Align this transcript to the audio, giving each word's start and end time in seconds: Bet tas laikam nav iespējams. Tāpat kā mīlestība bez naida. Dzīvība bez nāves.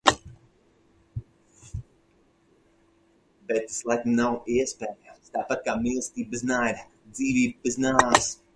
Bet 3.49 3.59
tas 3.59 3.77
laikam 3.91 4.17
nav 4.21 4.49
iespējams. 4.55 5.31
Tāpat 5.37 5.63
kā 5.69 5.77
mīlestība 5.85 6.35
bez 6.35 6.45
naida. 6.53 6.87
Dzīvība 7.19 7.69
bez 7.71 7.83
nāves. 7.87 8.33